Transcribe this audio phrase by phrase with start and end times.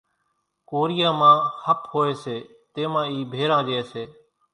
[0.69, 2.37] ڪوريان مان ۿپ هوئيَ سي
[2.73, 4.03] تيمان اِي ڀيران ريئيَ سي۔